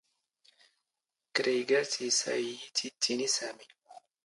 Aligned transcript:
ⴽⵔⴰⵢⴳⴰⵜ 1.33 1.91
ⵉⵙ 2.07 2.19
ⴰ 2.33 2.33
ⵉⵢⵉ 2.47 2.55
ⵜ 2.75 2.77
ⵉⵜⵜⵉⵏⵉ 2.87 3.27
ⵙⴰⵎⵉ. 3.35 3.65